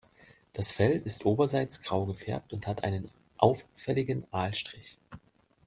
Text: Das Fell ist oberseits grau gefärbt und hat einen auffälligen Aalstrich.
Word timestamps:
Das 0.53 0.71
Fell 0.71 0.99
ist 1.05 1.27
oberseits 1.27 1.83
grau 1.83 2.07
gefärbt 2.07 2.53
und 2.53 2.65
hat 2.65 2.83
einen 2.83 3.11
auffälligen 3.37 4.25
Aalstrich. 4.31 4.97